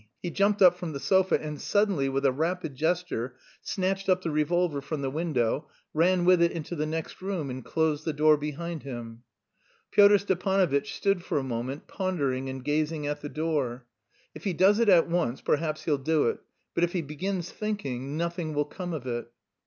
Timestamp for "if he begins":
16.83-17.51